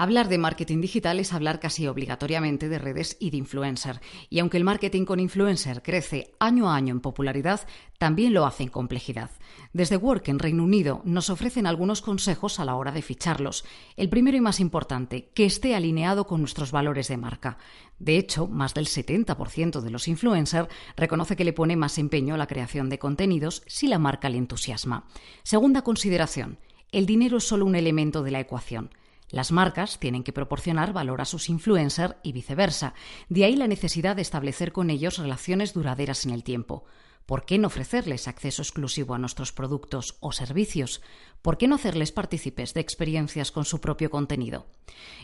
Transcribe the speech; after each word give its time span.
Hablar 0.00 0.28
de 0.28 0.38
marketing 0.38 0.80
digital 0.80 1.18
es 1.18 1.32
hablar 1.32 1.58
casi 1.58 1.88
obligatoriamente 1.88 2.68
de 2.68 2.78
redes 2.78 3.16
y 3.18 3.30
de 3.30 3.36
influencer. 3.38 4.00
Y 4.30 4.38
aunque 4.38 4.56
el 4.56 4.62
marketing 4.62 5.04
con 5.04 5.18
influencer 5.18 5.82
crece 5.82 6.36
año 6.38 6.70
a 6.70 6.76
año 6.76 6.92
en 6.92 7.00
popularidad, 7.00 7.66
también 7.98 8.32
lo 8.32 8.46
hace 8.46 8.62
en 8.62 8.68
complejidad. 8.68 9.32
Desde 9.72 9.96
Work 9.96 10.28
en 10.28 10.38
Reino 10.38 10.62
Unido 10.62 11.02
nos 11.04 11.30
ofrecen 11.30 11.66
algunos 11.66 12.00
consejos 12.00 12.60
a 12.60 12.64
la 12.64 12.76
hora 12.76 12.92
de 12.92 13.02
ficharlos. 13.02 13.64
El 13.96 14.08
primero 14.08 14.36
y 14.36 14.40
más 14.40 14.60
importante, 14.60 15.32
que 15.34 15.46
esté 15.46 15.74
alineado 15.74 16.28
con 16.28 16.38
nuestros 16.38 16.70
valores 16.70 17.08
de 17.08 17.16
marca. 17.16 17.58
De 17.98 18.18
hecho, 18.18 18.46
más 18.46 18.74
del 18.74 18.86
70% 18.86 19.80
de 19.80 19.90
los 19.90 20.06
influencers 20.06 20.68
reconoce 20.96 21.34
que 21.34 21.44
le 21.44 21.52
pone 21.52 21.74
más 21.74 21.98
empeño 21.98 22.36
a 22.36 22.38
la 22.38 22.46
creación 22.46 22.88
de 22.88 23.00
contenidos 23.00 23.64
si 23.66 23.88
la 23.88 23.98
marca 23.98 24.28
le 24.28 24.38
entusiasma. 24.38 25.08
Segunda 25.42 25.82
consideración, 25.82 26.60
el 26.92 27.04
dinero 27.04 27.38
es 27.38 27.48
solo 27.48 27.66
un 27.66 27.74
elemento 27.74 28.22
de 28.22 28.30
la 28.30 28.38
ecuación. 28.38 28.90
Las 29.30 29.52
marcas 29.52 29.98
tienen 29.98 30.24
que 30.24 30.32
proporcionar 30.32 30.92
valor 30.92 31.20
a 31.20 31.26
sus 31.26 31.48
influencers 31.48 32.16
y 32.22 32.32
viceversa. 32.32 32.94
De 33.28 33.44
ahí 33.44 33.56
la 33.56 33.68
necesidad 33.68 34.16
de 34.16 34.22
establecer 34.22 34.72
con 34.72 34.90
ellos 34.90 35.18
relaciones 35.18 35.74
duraderas 35.74 36.24
en 36.24 36.32
el 36.32 36.44
tiempo. 36.44 36.84
¿Por 37.28 37.44
qué 37.44 37.58
no 37.58 37.66
ofrecerles 37.66 38.26
acceso 38.26 38.62
exclusivo 38.62 39.12
a 39.12 39.18
nuestros 39.18 39.52
productos 39.52 40.16
o 40.20 40.32
servicios? 40.32 41.02
¿Por 41.42 41.58
qué 41.58 41.68
no 41.68 41.74
hacerles 41.74 42.10
partícipes 42.10 42.72
de 42.72 42.80
experiencias 42.80 43.52
con 43.52 43.66
su 43.66 43.82
propio 43.82 44.08
contenido? 44.08 44.66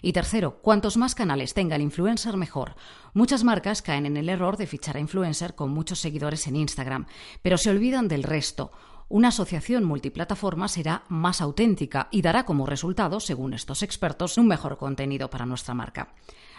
Y 0.02 0.12
tercero, 0.12 0.60
cuantos 0.60 0.98
más 0.98 1.14
canales 1.14 1.54
tenga 1.54 1.76
el 1.76 1.82
influencer, 1.82 2.36
mejor. 2.36 2.76
Muchas 3.14 3.42
marcas 3.42 3.80
caen 3.80 4.04
en 4.04 4.18
el 4.18 4.28
error 4.28 4.58
de 4.58 4.66
fichar 4.66 4.98
a 4.98 5.00
influencer 5.00 5.54
con 5.54 5.70
muchos 5.70 5.98
seguidores 5.98 6.46
en 6.46 6.56
Instagram, 6.56 7.06
pero 7.40 7.56
se 7.56 7.70
olvidan 7.70 8.06
del 8.06 8.22
resto 8.22 8.70
una 9.08 9.28
asociación 9.28 9.84
multiplataforma 9.84 10.68
será 10.68 11.04
más 11.08 11.40
auténtica 11.40 12.08
y 12.10 12.22
dará 12.22 12.44
como 12.44 12.66
resultado, 12.66 13.20
según 13.20 13.54
estos 13.54 13.82
expertos, 13.82 14.38
un 14.38 14.48
mejor 14.48 14.78
contenido 14.78 15.30
para 15.30 15.46
nuestra 15.46 15.74
marca. 15.74 16.14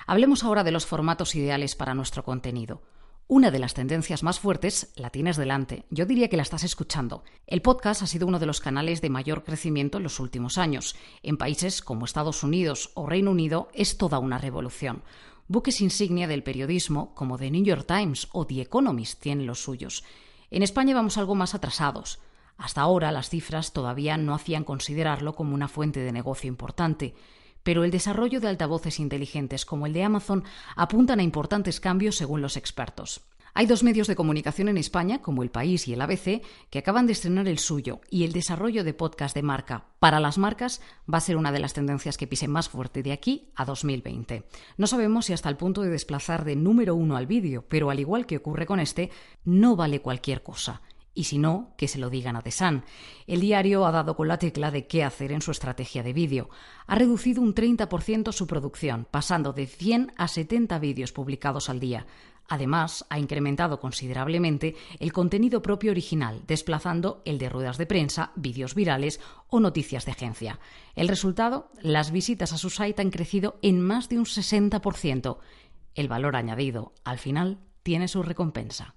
Hablemos 0.07 0.43
ahora 0.43 0.63
de 0.63 0.71
los 0.71 0.85
formatos 0.85 1.35
ideales 1.35 1.75
para 1.75 1.95
nuestro 1.95 2.23
contenido. 2.23 2.81
Una 3.27 3.49
de 3.49 3.57
las 3.57 3.73
tendencias 3.73 4.21
más 4.21 4.39
fuertes 4.39 4.93
la 4.95 5.09
tienes 5.09 5.35
delante. 5.35 5.85
Yo 5.89 6.05
diría 6.05 6.29
que 6.29 6.37
la 6.37 6.43
estás 6.43 6.63
escuchando. 6.63 7.23
El 7.47 7.63
podcast 7.63 8.03
ha 8.03 8.07
sido 8.07 8.27
uno 8.27 8.37
de 8.37 8.45
los 8.45 8.61
canales 8.61 9.01
de 9.01 9.09
mayor 9.09 9.43
crecimiento 9.43 9.97
en 9.97 10.03
los 10.03 10.19
últimos 10.19 10.59
años. 10.59 10.95
En 11.23 11.37
países 11.37 11.81
como 11.81 12.05
Estados 12.05 12.43
Unidos 12.43 12.91
o 12.93 13.07
Reino 13.07 13.31
Unido 13.31 13.69
es 13.73 13.97
toda 13.97 14.19
una 14.19 14.37
revolución. 14.37 15.01
Buques 15.47 15.81
insignia 15.81 16.27
del 16.27 16.43
periodismo 16.43 17.15
como 17.15 17.39
The 17.39 17.49
New 17.49 17.63
York 17.63 17.87
Times 17.87 18.27
o 18.31 18.45
The 18.45 18.61
Economist 18.61 19.19
tienen 19.19 19.47
los 19.47 19.63
suyos. 19.63 20.03
En 20.51 20.61
España 20.61 20.93
vamos 20.93 21.17
algo 21.17 21.33
más 21.33 21.55
atrasados. 21.55 22.19
Hasta 22.57 22.81
ahora 22.81 23.11
las 23.11 23.29
cifras 23.29 23.73
todavía 23.73 24.17
no 24.17 24.33
hacían 24.33 24.63
considerarlo 24.63 25.35
como 25.35 25.53
una 25.53 25.67
fuente 25.67 25.99
de 25.99 26.11
negocio 26.11 26.47
importante, 26.47 27.15
pero 27.63 27.83
el 27.83 27.91
desarrollo 27.91 28.39
de 28.39 28.47
altavoces 28.47 28.99
inteligentes 28.99 29.65
como 29.65 29.87
el 29.87 29.93
de 29.93 30.03
Amazon 30.03 30.43
apuntan 30.75 31.19
a 31.19 31.23
importantes 31.23 31.79
cambios 31.79 32.15
según 32.15 32.41
los 32.41 32.57
expertos. 32.57 33.21
Hay 33.57 33.67
dos 33.67 33.83
medios 33.83 34.07
de 34.07 34.17
comunicación 34.17 34.67
en 34.67 34.77
España, 34.77 35.21
como 35.21 35.41
El 35.41 35.49
País 35.49 35.87
y 35.87 35.93
el 35.93 36.01
ABC, 36.01 36.41
que 36.69 36.79
acaban 36.79 37.07
de 37.07 37.13
estrenar 37.13 37.47
el 37.47 37.57
suyo, 37.57 38.01
y 38.09 38.25
el 38.25 38.33
desarrollo 38.33 38.83
de 38.83 38.93
podcast 38.93 39.33
de 39.33 39.43
marca 39.43 39.85
para 39.99 40.19
las 40.19 40.37
marcas 40.37 40.81
va 41.11 41.19
a 41.19 41.21
ser 41.21 41.37
una 41.37 41.53
de 41.53 41.59
las 41.59 41.73
tendencias 41.73 42.17
que 42.17 42.27
pisen 42.27 42.51
más 42.51 42.67
fuerte 42.67 43.01
de 43.01 43.13
aquí 43.13 43.47
a 43.55 43.63
2020. 43.63 44.43
No 44.75 44.87
sabemos 44.87 45.27
si 45.27 45.33
hasta 45.33 45.47
el 45.47 45.55
punto 45.55 45.83
de 45.83 45.89
desplazar 45.89 46.43
de 46.43 46.57
número 46.57 46.95
uno 46.95 47.15
al 47.15 47.27
vídeo, 47.27 47.63
pero 47.69 47.89
al 47.89 48.01
igual 48.01 48.25
que 48.25 48.35
ocurre 48.35 48.65
con 48.65 48.81
este, 48.81 49.09
no 49.45 49.77
vale 49.77 50.01
cualquier 50.01 50.43
cosa 50.43 50.81
y 51.15 51.23
si 51.23 51.39
no, 51.39 51.73
que 51.77 51.87
se 51.87 51.97
lo 51.97 52.09
digan 52.09 52.35
a 52.35 52.41
The 52.41 52.51
Sun. 52.51 52.83
El 53.25 53.39
diario 53.39 53.87
ha 53.87 53.91
dado 53.91 54.15
con 54.15 54.27
la 54.27 54.37
tecla 54.37 54.69
de 54.69 54.85
qué 54.85 55.03
hacer 55.03 55.31
en 55.31 55.41
su 55.41 55.51
estrategia 55.51 56.03
de 56.03 56.13
vídeo. 56.13 56.49
Ha 56.85 56.95
reducido 56.95 57.41
un 57.41 57.55
30% 57.55 58.31
su 58.31 58.45
producción, 58.45 59.07
pasando 59.09 59.53
de 59.53 59.65
100 59.65 60.11
a 60.17 60.27
70 60.27 60.77
vídeos 60.77 61.13
publicados 61.13 61.69
al 61.69 61.79
día. 61.79 62.05
Además, 62.47 63.05
ha 63.09 63.17
incrementado 63.17 63.79
considerablemente 63.79 64.75
el 64.99 65.11
contenido 65.13 65.63
propio 65.63 65.91
original, 65.91 66.43
desplazando 66.45 67.23
el 67.25 67.39
de 67.39 67.49
ruedas 67.49 67.77
de 67.77 67.87
prensa, 67.87 68.31
vídeos 68.35 68.75
virales 68.75 69.19
o 69.49 69.59
noticias 69.59 70.05
de 70.05 70.11
agencia. 70.11 70.59
El 70.95 71.07
resultado, 71.07 71.71
las 71.81 72.11
visitas 72.11 72.53
a 72.53 72.57
su 72.57 72.69
site 72.69 73.01
han 73.01 73.09
crecido 73.09 73.57
en 73.63 73.81
más 73.81 74.09
de 74.09 74.19
un 74.19 74.25
60%. 74.25 75.37
El 75.95 76.07
valor 76.07 76.35
añadido, 76.35 76.93
al 77.03 77.17
final, 77.17 77.57
tiene 77.81 78.07
su 78.07 78.21
recompensa. 78.21 78.93